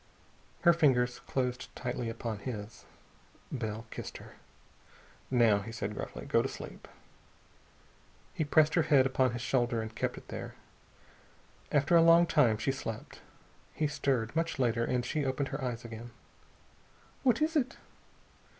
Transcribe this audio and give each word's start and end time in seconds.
Her 0.61 0.73
fingers 0.73 1.19
closed 1.19 1.69
tightly 1.75 2.09
upon 2.09 2.39
his. 2.39 2.85
Bell 3.51 3.85
kissed 3.91 4.17
her. 4.17 4.33
"Now," 5.29 5.59
he 5.59 5.71
said 5.71 5.93
gruffly, 5.93 6.25
"go 6.25 6.41
to 6.41 6.49
sleep." 6.49 6.87
He 8.33 8.43
pressed 8.43 8.73
her 8.73 8.81
head 8.81 9.05
upon 9.05 9.33
his 9.33 9.43
shoulder 9.43 9.79
and 9.79 9.93
kept 9.93 10.17
it 10.17 10.29
there. 10.29 10.55
After 11.71 11.95
a 11.95 12.01
long 12.01 12.25
time 12.25 12.57
she 12.57 12.71
slept. 12.71 13.21
He 13.75 13.85
stirred, 13.87 14.35
much 14.35 14.57
later, 14.57 14.83
and 14.83 15.05
she 15.05 15.23
opened 15.23 15.49
her 15.49 15.63
eyes 15.63 15.85
again. 15.85 16.09
"What 17.21 17.39
is 17.39 17.55
it?" 17.55 17.77